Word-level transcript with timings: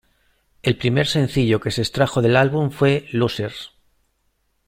El 0.63 0.77
primer 0.79 1.05
sencillo 1.05 1.59
que 1.61 1.69
se 1.69 1.81
extrajo 1.81 2.23
del 2.23 2.35
álbum 2.35 2.71
fue 2.71 3.05
"Losers". 3.11 3.69